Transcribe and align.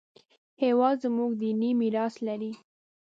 هېواد 0.63 0.95
زموږ 1.05 1.31
دیني 1.41 1.71
میراث 1.79 2.13
لري 2.27 2.51